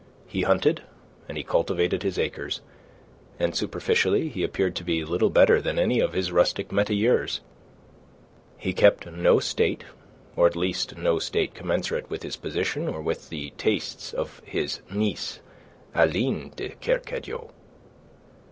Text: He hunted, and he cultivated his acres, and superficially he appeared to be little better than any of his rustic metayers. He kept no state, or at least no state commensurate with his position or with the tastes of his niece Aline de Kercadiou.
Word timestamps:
He 0.25 0.41
hunted, 0.41 0.81
and 1.29 1.37
he 1.37 1.43
cultivated 1.43 2.01
his 2.01 2.17
acres, 2.17 2.61
and 3.37 3.55
superficially 3.55 4.29
he 4.29 4.43
appeared 4.43 4.75
to 4.77 4.83
be 4.83 5.05
little 5.05 5.29
better 5.29 5.61
than 5.61 5.77
any 5.77 5.99
of 5.99 6.13
his 6.13 6.31
rustic 6.31 6.69
metayers. 6.71 7.41
He 8.57 8.73
kept 8.73 9.05
no 9.05 9.37
state, 9.39 9.83
or 10.35 10.47
at 10.47 10.55
least 10.55 10.97
no 10.97 11.19
state 11.19 11.53
commensurate 11.53 12.09
with 12.09 12.23
his 12.23 12.35
position 12.35 12.87
or 12.87 12.99
with 12.99 13.29
the 13.29 13.51
tastes 13.59 14.11
of 14.11 14.41
his 14.43 14.79
niece 14.91 15.39
Aline 15.93 16.51
de 16.55 16.69
Kercadiou. 16.69 17.51